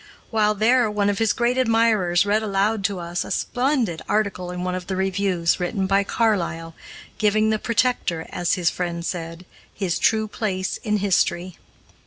[0.31, 4.63] While there, one of his great admirers read aloud to us a splendid article in
[4.63, 6.73] one of the reviews, written by Carlyle,
[7.19, 9.45] giving "The Protector," as his friend said,
[9.75, 11.55] his true place in history.